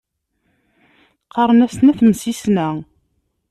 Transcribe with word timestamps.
Qqaṛen-asen 1.25 1.87
At 1.91 1.99
Msisna. 2.09 2.67